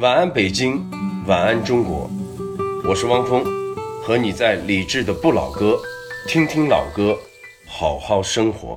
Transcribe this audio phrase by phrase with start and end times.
[0.00, 0.88] 晚安，北京，
[1.26, 2.08] 晚安，中国。
[2.88, 3.44] 我是汪峰，
[4.00, 5.76] 和你在理智的不老歌，
[6.28, 7.18] 听听老歌，
[7.66, 8.76] 好好生活。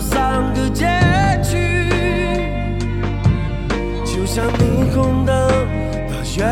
[0.00, 0.86] 三个结
[1.42, 1.58] 局，
[4.04, 5.36] 就像霓虹灯
[6.08, 6.44] 到月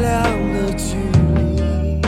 [0.00, 0.22] 亮
[0.54, 0.96] 的距
[1.56, 2.00] 离，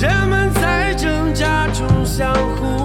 [0.00, 2.79] 人们在挣扎中相互。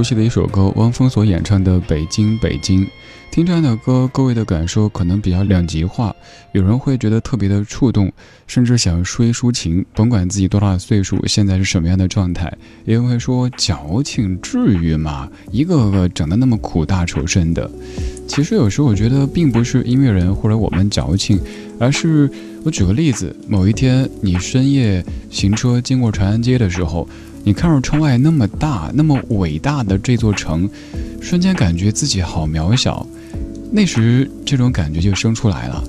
[0.00, 2.86] 熟悉的一首歌，汪峰所演唱的《北京北京》。
[3.30, 6.16] 听这样的歌，各位的感受可能比较两极化。
[6.52, 8.10] 有人会觉得特别的触动，
[8.46, 12.50] 甚至想说一抒情，甭管自己多大岁数，现在是什么样的状态。
[12.86, 15.28] 也会说矫情，至于吗？
[15.52, 17.70] 一个个整的那么苦大仇深的。
[18.26, 21.38] 其实有时候我觉得，并不是音乐人或者我们矫情，
[21.78, 22.30] 而是
[22.64, 27.06] 我举个例子：某一天你深夜行车经过长安街的时候。
[27.42, 30.68] 你看着窗外那么大、那么伟大的这座城，
[31.20, 33.06] 瞬间感觉自己好渺小。
[33.72, 35.82] 那时这种感觉就生出来了。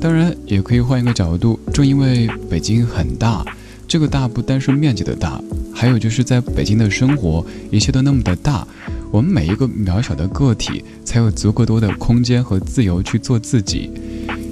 [0.00, 3.44] 当然，也可以换一个角度，正因为北京很大，
[3.88, 5.40] 这个大不单是面积的大，
[5.74, 8.66] 还有就是在北京的生活，一切都那么的大，
[9.10, 13.90] 我们每一个渺小的个体才有足够多的空间和自由去做自己。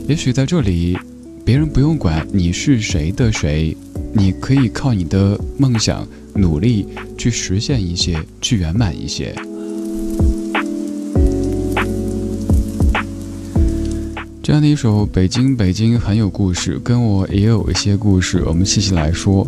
[0.09, 0.99] 也许在这里，
[1.45, 3.77] 别人不用管你是谁的谁，
[4.15, 6.07] 你可以靠你的梦想。
[6.35, 6.87] 努力
[7.17, 9.35] 去实现一些，去圆满一些。
[14.43, 19.47] 这样的一首《北京北京》很有故事，跟我也有一些故事，我们细细来说。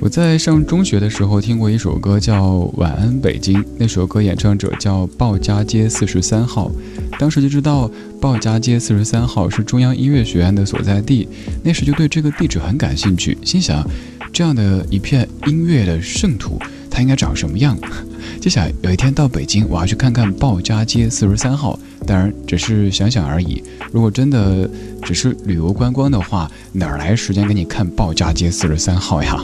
[0.00, 3.62] 我在上中学的时候听过一首歌，叫《晚安北京》。
[3.78, 6.70] 那首歌演唱者叫鲍家街四十三号。
[7.18, 11.28] 当时就知道鲍家街四十三号是中央音乐学院的所在地，
[11.62, 13.86] 那时就对这个地址很感兴趣，心想。
[14.32, 16.58] 这样的一片音乐的圣土，
[16.90, 17.76] 它应该长什么样？
[18.40, 21.78] 接下来有一天到北京，我要去看看鲍家街四十三号。
[22.06, 23.62] 当然，只是想想而已。
[23.92, 24.68] 如果真的
[25.02, 29.38] 只是旅游观光的话，哪来时间给你看鲍家街四十三号呀？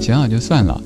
[0.00, 0.80] 想想就算了。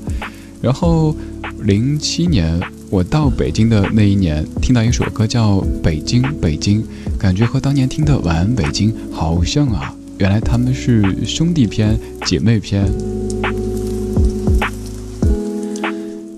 [0.61, 1.15] 然后，
[1.63, 2.59] 零七年
[2.89, 6.81] 我到北京的那一年，听到一首歌叫《北京北京》，
[7.17, 9.93] 感觉和当年听的《晚安北京》好像啊。
[10.21, 11.97] 原来他们是兄弟篇、
[12.27, 12.85] 姐妹篇。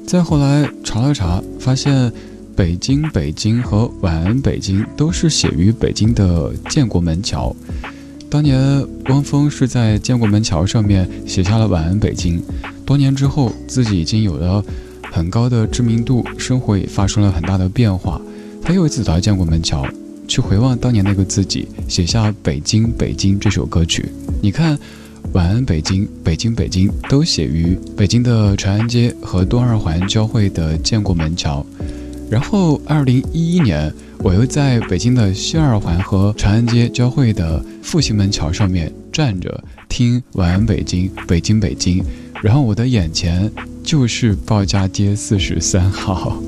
[0.07, 1.93] 再后来查了查，发现
[2.55, 7.53] 《北京北京》和《晚安北京》都是写于北京的建国门桥。
[8.29, 8.57] 当年
[9.09, 12.39] 汪峰是在建国门桥上面写下了《晚安北京》。
[12.85, 14.63] 多年之后，自己已经有了
[15.11, 18.21] 很高的知名度，生活也发生了很大的变化。
[18.61, 19.85] 他又一次走到建国门桥。
[20.27, 24.09] 去回望当年那个自己，写下《北京北京》这首歌曲。
[24.41, 24.77] 你看，
[25.33, 31.65] 《晚安北京》《北京北京》都写于北京的长安街和东二环交汇的建国门桥。
[32.29, 41.99] 然后，二零一一年，我又在北京的西二环和长安街交汇的复兴门桥上面站着听《晚安北京》《北京北京》，
[42.41, 43.51] 然后我的眼前
[43.83, 46.41] 就是鲍家街四十三号。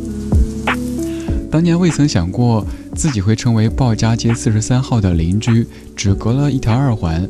[1.51, 2.65] 当年未曾想过
[2.95, 7.29] 自己会成为鲍家街四十三号的邻居，只隔了一条二环。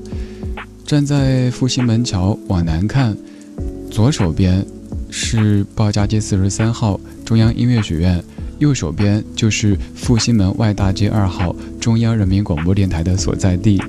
[0.86, 3.18] 站在复兴门桥往南看，
[3.90, 4.64] 左手边
[5.10, 8.24] 是鲍家街四十三号中央音乐学院，
[8.60, 13.82] 右手边就是复兴门外大街二号中央人民广播电台的所在地。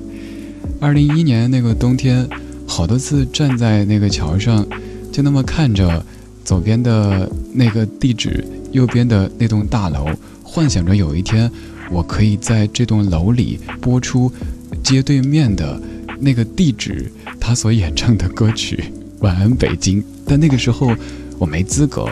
[0.81, 2.27] 二零一一年那个冬天，
[2.65, 4.65] 好多次站在那个桥上，
[5.11, 6.03] 就那么看着
[6.43, 8.43] 左边的那个地址。
[8.73, 10.05] 右边的那栋大楼，
[10.49, 11.51] 幻想着有一天，
[11.91, 14.31] 我可以在这栋楼里播出
[14.81, 15.79] 街对面的
[16.19, 18.77] 那个地址他所演唱的歌曲
[19.19, 20.01] 《晚安北京》。
[20.25, 20.95] 但那个时候
[21.37, 22.09] 我没资格，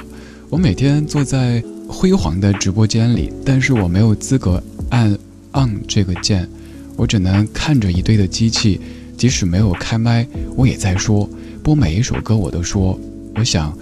[0.50, 5.18] 我每天坐在辉煌的直播间里，但是我没有资格按
[5.54, 6.48] on 这个键，
[6.98, 8.82] 我只能看着一堆的机器，
[9.18, 10.28] 即使没有开麦，
[10.58, 11.28] 我也在说，
[11.64, 13.00] 播每一首歌我都说。
[13.36, 13.76] 我想，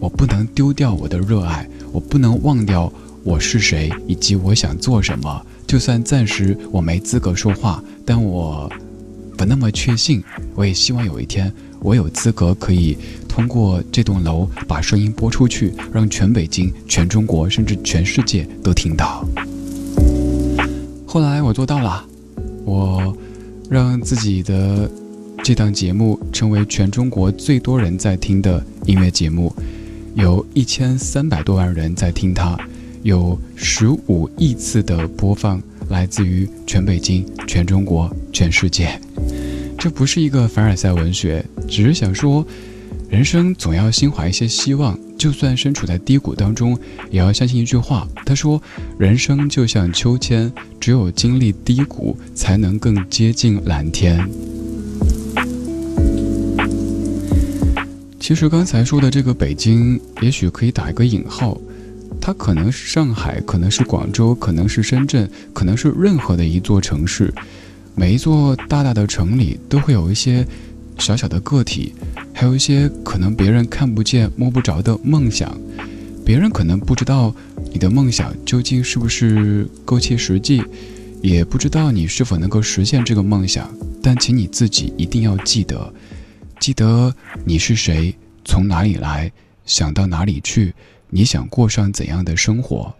[0.00, 1.66] 我不能丢掉我的热爱。
[1.92, 8.70] 我不能忘掉我是谁以及我想做什么，就算暂时我没资格说话，但我
[9.36, 10.22] 不那么确信。
[10.54, 12.96] 我也希望有一天我有资格可以
[13.28, 19.24] 通过这栋楼把声音播出去，让全北京、全中国甚至全世界都听到。
[21.06, 22.04] 后来我做到了，
[22.64, 23.16] 我
[23.68, 24.90] 让自己的
[25.42, 29.54] 这档节目成为全中国最多人在听的音乐节目。
[30.14, 32.58] 有一千三百多万人在听它，
[33.02, 39.00] 有十五亿次的播放，来自于全北京、全中国、全世界。
[39.78, 42.46] 这不是一个凡尔赛文学，只是想说，
[43.08, 46.78] 人生总要心怀一些希望，就算身处在低谷当中，
[47.10, 48.06] 也要相信一句话。
[48.26, 48.60] 他说
[49.00, 54.28] ：“人生就像秋千，只有经历低谷，才能更接近蓝天。”
[58.20, 61.58] 其实刚才说的这个北京，也许可以打一个引号，
[62.20, 67.32] 它可能是上海，可能是广州，可能是深圳，可能是任何的一座城市。
[67.94, 70.46] 每一座大大的城里，都会有一些
[70.98, 71.94] 小小的个体，
[72.32, 75.58] 还有一些可能别人看不见、摸不着的梦想。
[76.24, 77.34] 别人可能不知道
[77.72, 80.62] 你的梦想究竟是不是够切实际，
[81.20, 83.68] 也不知道你是否能够实现这个梦想，
[84.02, 85.92] 但请你自己一定要记得，
[86.60, 87.12] 记得
[87.44, 89.32] 你是谁，从哪里来，
[89.66, 90.72] 想到哪里去，
[91.10, 92.92] 你想过上怎样的生活，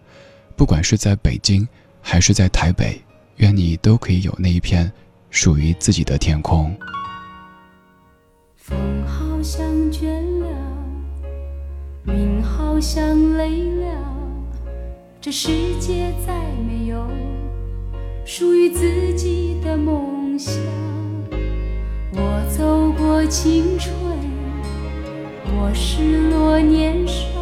[0.57, 1.67] 不管是在北京
[2.03, 3.01] 还是在台北，
[3.37, 4.91] 愿你都可以有那一片
[5.31, 6.77] 属于自己的天空。
[8.57, 8.77] 风
[9.07, 10.07] 好像倦
[10.41, 10.47] 了。
[12.07, 13.87] 云好像累了，
[15.21, 15.49] 这世
[15.79, 16.35] 界再
[16.67, 17.07] 没有
[18.25, 20.55] 属于自己的梦想。
[22.13, 23.95] 我走过青春，
[25.55, 27.40] 我失落年少，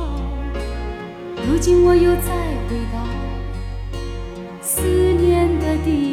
[1.49, 2.31] 如今我又再
[2.69, 3.03] 回到
[4.61, 6.08] 思念的地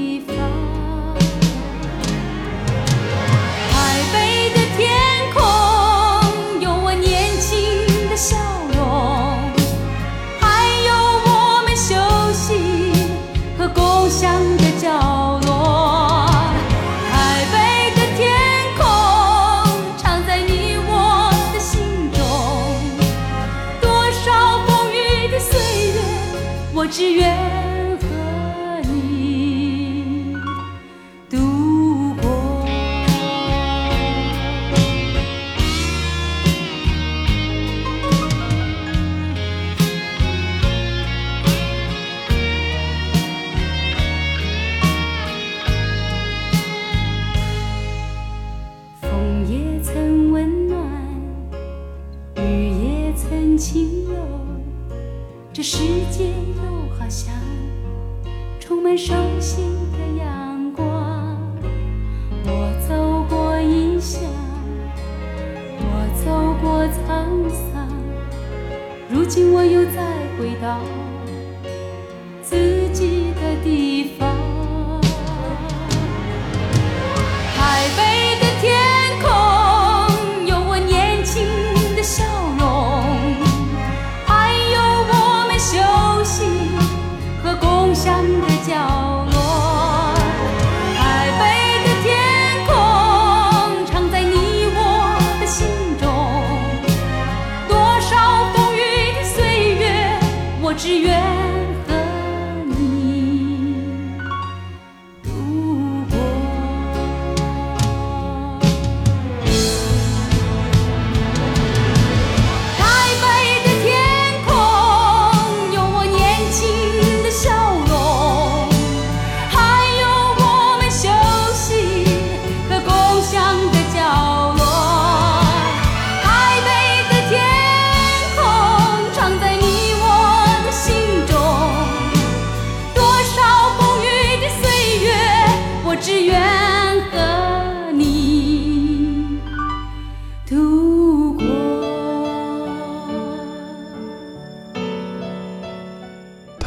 [26.88, 27.64] 只愿。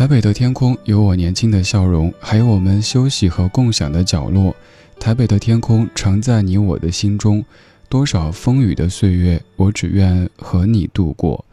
[0.09, 4.57] 北的天空有我年轻的笑容，还有我们休息和共享的角落。
[4.99, 7.45] 台北的天空常在你我的心中，
[7.91, 11.45] 多少风雨的岁月，我只愿和你度过。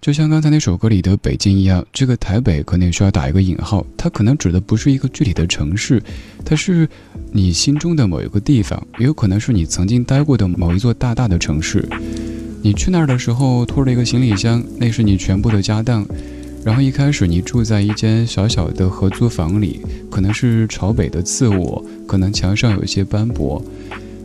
[0.00, 6.02] 就像刚才那首歌里的北京一样，这个台北可能也需要打一个引号，它可能指的不是一个具体的城市，
[6.46, 6.88] 它是
[7.30, 11.86] 你心中的某一个地方，也有可能是你曾经待过的某一座大大的城市。
[12.62, 16.06] 你去那儿的时候，拖着一个行李箱，那是你全部的家当。
[16.64, 23.62] 然后一开始你住在一间小小的合租房里，可能是朝北的次卧，可能墙上有一些斑驳。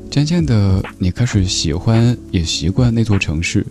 [0.09, 3.65] 渐渐的，你开始喜欢也习惯那座城市。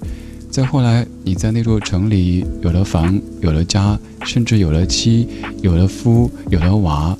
[0.51, 5.29] 再后来，你在那座城里有了房，有了家，甚至有了妻，
[5.63, 7.17] 有了夫，有了娃。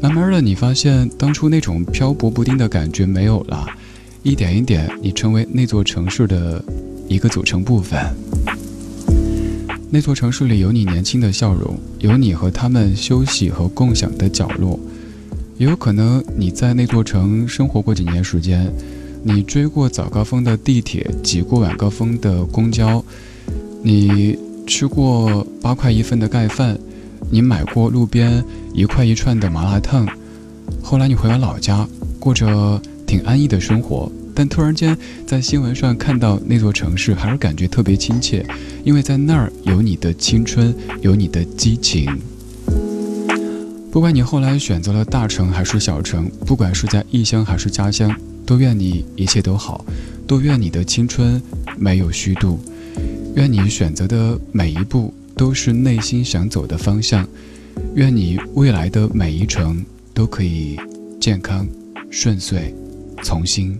[0.00, 3.66] 慢慢的，你发现当初那种漂泊不定的感觉没有了，
[4.22, 6.62] 一点一点，你成为那座城市的
[7.08, 8.00] 一个组成部分。
[9.94, 14.80] 那座城市里有你年轻的笑容，有你和他们休息和共享的角落，
[15.58, 18.72] 也有可能你在那座城生活过几年时间，
[19.22, 23.04] 你追过早高峰的地铁，挤过晚高峰的公交，
[23.82, 24.34] 你
[24.66, 26.78] 吃过八块一份的盖饭，
[27.30, 30.08] 你买过路边一块一串的麻辣烫，
[30.82, 31.86] 后来你回了老家，
[32.18, 34.10] 过着挺安逸的生活。
[34.34, 34.96] 但突然间，
[35.26, 38.44] 在新闻上看到那座城市，还是感觉特别亲切，
[38.84, 42.06] 因为在那儿有你的青春，有你的激情。
[43.90, 48.10] 不管你后来选择了大城还是小城，不管是在异乡还是家乡，
[48.46, 49.84] 都愿你一切都好，
[50.26, 51.40] 都愿你的青春
[51.76, 52.58] 没有虚度。
[53.36, 57.28] 愿你选择的每一步都是内心想走的方向，
[57.94, 59.84] 愿你未来的每一程
[60.14, 60.78] 都可以
[61.20, 61.66] 健康、
[62.10, 62.74] 顺遂、
[63.22, 63.78] 从心。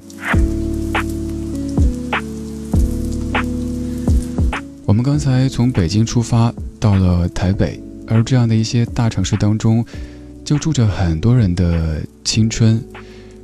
[4.85, 9.85] 我们刚才从北京出发，到了台北，而这样的一些大城市当中，
[10.45, 12.83] 就住着很多人的青春。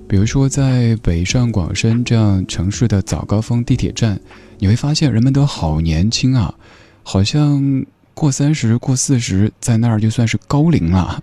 [0.07, 4.19] 比如说，在北上广深这样城市的早高峰地铁站，
[4.59, 6.55] 你会发现人们都好年轻啊，
[7.03, 11.23] 好像过三十、过四十，在那儿就算是高龄了。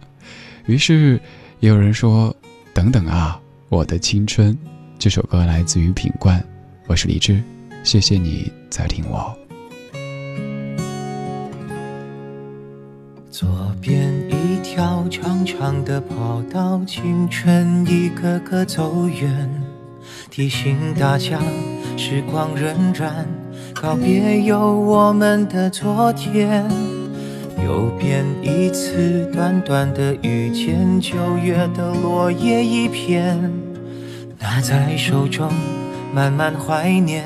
[0.65, 1.19] 于是，
[1.59, 2.35] 也有人说
[2.73, 4.57] ：“等等啊，我的青春。”
[4.97, 6.43] 这首歌来自于品冠，
[6.87, 7.43] 我是李志，
[7.83, 9.35] 谢谢你在听我。
[13.29, 19.49] 左边一条长长的跑道，青春一个个走远，
[20.31, 21.41] 提醒大家
[21.97, 23.11] 时光荏苒，
[23.73, 26.65] 告别有我们的昨天。
[27.65, 33.51] 右边一次短短的遇见，九月的落叶一片，
[34.39, 35.51] 拿在手中
[36.13, 37.23] 慢慢怀念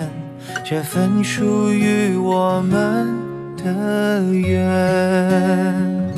[0.64, 3.30] 这份属于我们。
[3.62, 6.10] 的缘，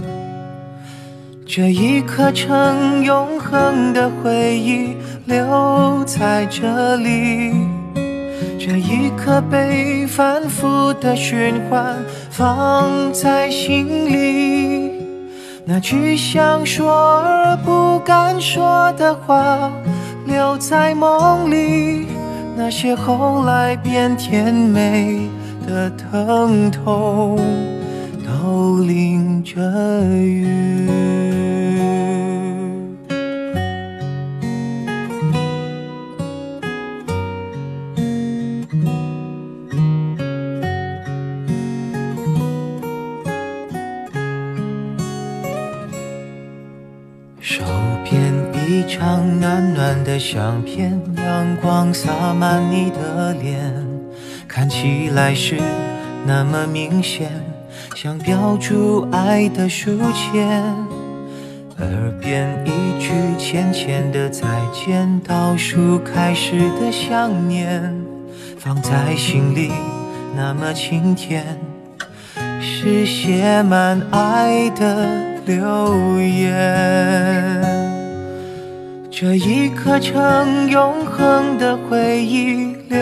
[1.43, 7.51] 这一刻成永恒的回忆留在这里，
[8.59, 11.97] 这一刻被反复的循环
[12.31, 14.91] 放在心里，
[15.65, 16.89] 那句想说
[17.19, 19.71] 而不敢说的话
[20.25, 22.07] 留在梦里，
[22.57, 25.29] 那些后来变甜美。
[25.67, 27.37] 的疼痛
[28.25, 29.61] 都淋着
[30.11, 31.30] 雨。
[48.81, 53.71] 一张暖暖的相片，阳光洒满你的脸。
[54.47, 55.59] 看起来是
[56.25, 57.29] 那么明显，
[57.95, 60.63] 像标注爱的书签。
[61.77, 67.93] 耳边一句浅浅的再见，倒数开始的想念，
[68.57, 69.71] 放在心里
[70.35, 71.45] 那么清甜，
[72.59, 75.07] 是写满爱的
[75.45, 77.70] 留言。
[79.21, 82.97] 这一刻成永恒的回忆留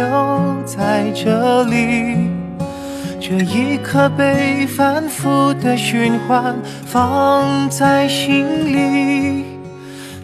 [0.66, 2.18] 在这里，
[3.22, 6.54] 这一刻被反复的循环
[6.86, 9.46] 放在心里，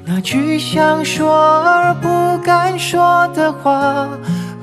[0.03, 4.09] 那句想说而不敢说的话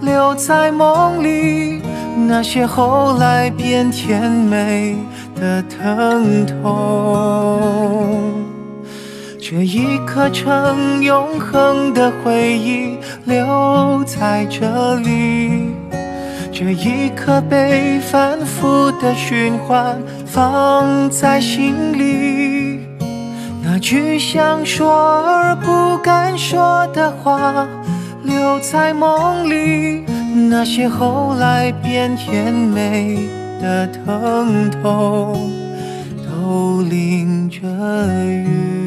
[0.02, 1.80] 留在梦里，
[2.28, 4.98] 那些后来变甜美
[5.34, 8.41] 的疼痛。
[9.54, 15.66] 这一刻成永恒的回忆留在这里，
[16.50, 22.80] 这一刻被反复的循环放在心里，
[23.62, 27.68] 那句想说而不敢说的话
[28.22, 30.02] 留在梦里，
[30.48, 33.28] 那些后来变甜美
[33.60, 35.50] 的疼痛
[36.24, 37.68] 都淋着
[38.30, 38.81] 雨。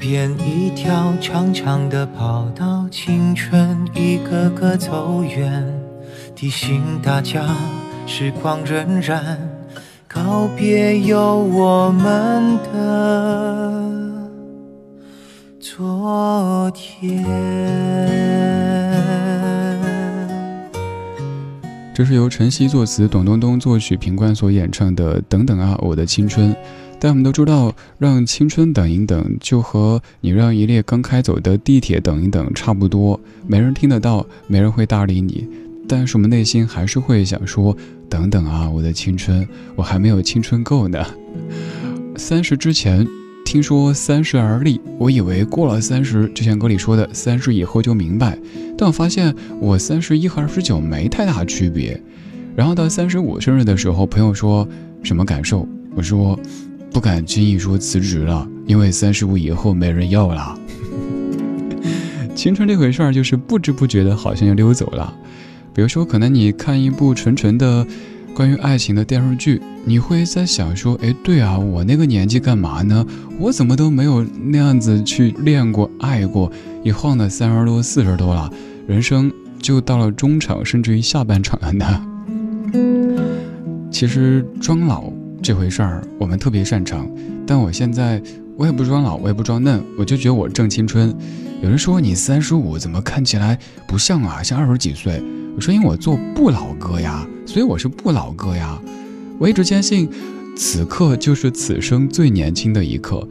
[0.00, 5.62] 边一条长长的跑道，青春一个个走远，
[6.34, 7.44] 提醒大家
[8.06, 9.20] 时光荏苒，
[10.08, 14.30] 告别有我们的
[15.60, 17.22] 昨天。
[21.94, 26.54] 这是由陈曦作词，董冬冬作曲，品冠所演唱的《等等啊，我的青春》。
[27.02, 33.18] 但我们都知道，让青春等一等，就和你让一列刚开走的地铁等一等差不多。
[33.46, 35.48] 没人听得到，没人会搭理你，
[35.88, 37.74] 但是我们内心还是会想说：
[38.10, 41.02] 等等啊，我的青春，我还没有青春够呢。
[42.16, 43.08] 三十之前，
[43.46, 48.38] 听说三十而立，我以为过了三十，就像歌里说的，三十以后就明白。
[48.76, 51.98] 但我发现，我三十一和二十九没太大区别。
[52.54, 54.68] 然后到三十五生日的时候，朋友说
[55.02, 55.66] 什么感受？
[55.96, 56.38] 我说。
[56.92, 60.58] 不敢轻易说辞职了，因为三十五以后没人要了。
[62.34, 65.12] 青春这回事儿，就是不知不觉的，好像就溜走了。
[65.74, 67.86] 比如说，可能你看一部纯纯的。
[68.32, 73.04] 关于爱情的电视剧，你会在想说，哎，对啊，我那个年纪干嘛呢？
[73.40, 76.50] 我怎么都没有那样子去恋过、爱过？
[76.84, 78.48] 一晃的三十多、四十多了，
[78.86, 82.06] 人生就到了中场，甚至于下半场了呢。
[83.90, 87.08] 其实装老这回事儿，我们特别擅长，
[87.46, 88.22] 但我现在
[88.56, 91.14] 我也不装老，我也不装嫩，我就觉得我正青春。
[91.62, 95.22] 有人说你三十五怎么看起来不像啊，像二十几岁？
[95.56, 98.78] 我说因为我做不老歌呀，所以我是不老歌呀。
[99.38, 100.08] 我一直坚信，
[100.54, 103.26] 此刻就是此生最年轻的一刻。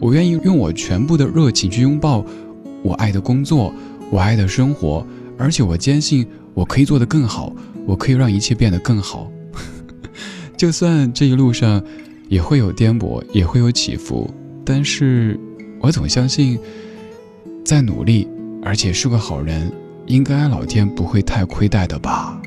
[0.00, 2.24] 我愿意用我全部的热情去拥抱
[2.82, 3.72] 我爱的工作，
[4.10, 5.06] 我爱的生活，
[5.38, 7.52] 而且我坚信我可以做得更好，
[7.86, 9.30] 我可以让一切变得更好。
[10.62, 11.82] 就算这一路上
[12.28, 14.32] 也会有颠簸，也会有起伏，
[14.64, 15.36] 但是
[15.80, 16.56] 我总相信。
[17.64, 18.28] 在努力，
[18.62, 19.72] 而且是个好人，
[20.06, 22.40] 应该老天不会太亏待的吧？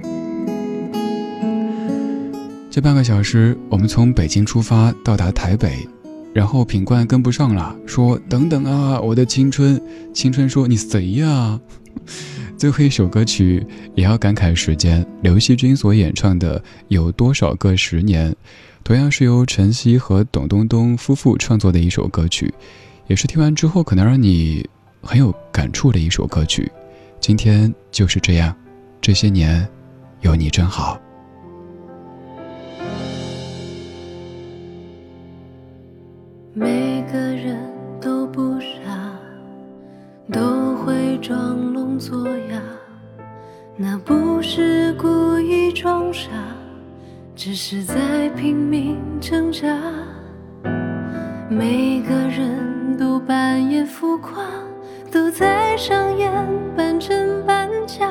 [2.71, 5.85] 这半个小时，我们从北京出发，到达台北，
[6.35, 9.81] 然后品冠跟不上了，说：“等等啊，我的青春！”
[10.13, 11.57] 青春说：“你谁呀？”
[12.59, 18.29] 最后一首歌曲也要感慨时间，刘惜君所演唱的《有多少个十年》，
[18.83, 22.53] 同样是由陈曦和董冬冬夫妇创作的一首歌曲，
[23.07, 24.67] 也是听完之后可能让你。
[25.07, 26.67] 很有感触的一首歌曲，
[27.19, 28.55] 今天就是这样，
[28.99, 29.69] 这些年
[30.21, 30.99] 有你真好。
[36.57, 37.57] 每个人
[37.99, 39.11] 都不傻，
[40.31, 42.61] 都会装聋作哑，
[43.75, 46.29] 那不是故意装傻，
[47.35, 49.67] 只是在拼命挣扎。
[51.49, 54.41] 每个人都扮演浮夸。
[55.11, 56.31] 都在上演
[56.75, 58.09] 半真半假，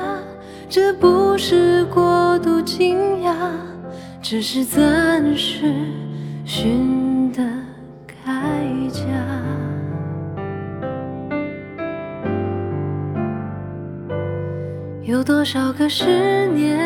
[0.71, 3.35] 这不是过度惊讶，
[4.23, 5.75] 只是暂时
[6.47, 7.04] 寻
[15.25, 16.79] 多少个十年，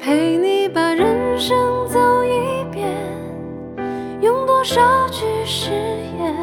[0.00, 2.88] 陪你把人生走一遍，
[4.20, 6.34] 用多少句誓言。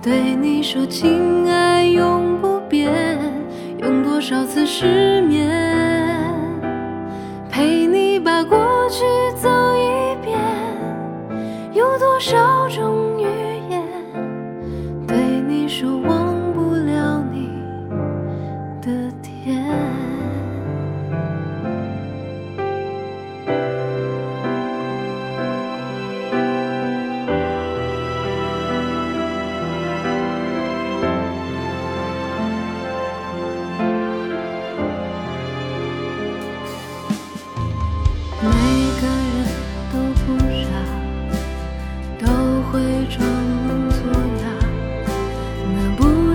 [0.00, 2.92] 对你说，情爱永不变，
[3.78, 5.50] 用多少次失眠，
[7.50, 8.56] 陪你把过
[8.88, 10.38] 去走一遍，
[11.72, 13.01] 有多少种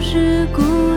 [0.09, 0.96] 是故。